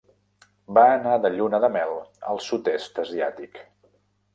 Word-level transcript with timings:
Van 0.77 0.93
anar 1.01 1.19
de 1.27 1.31
lluna 1.37 1.61
de 1.67 1.71
mel 1.77 1.95
al 2.33 2.45
sud-est 2.49 3.03
asiàtic. 3.09 3.67